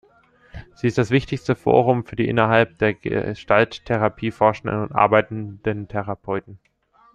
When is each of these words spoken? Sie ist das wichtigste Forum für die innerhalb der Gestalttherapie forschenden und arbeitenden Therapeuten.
Sie 0.73 0.87
ist 0.87 0.97
das 0.97 1.11
wichtigste 1.11 1.53
Forum 1.55 2.03
für 2.05 2.15
die 2.15 2.27
innerhalb 2.27 2.79
der 2.79 2.95
Gestalttherapie 2.95 4.31
forschenden 4.31 4.81
und 4.87 4.93
arbeitenden 4.93 5.87
Therapeuten. 5.89 6.57